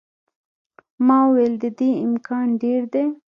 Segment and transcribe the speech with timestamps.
[1.05, 3.05] ما وویل، د دې امکان ډېر دی.